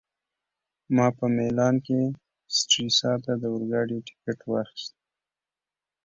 ما 0.95 1.07
په 1.17 1.25
میلان 1.35 1.75
کي 1.85 1.99
سټریسا 2.57 3.11
ته 3.23 3.31
د 3.41 3.43
اورګاډي 3.53 3.99
ټکټ 4.07 4.39
واخیست. 4.51 4.93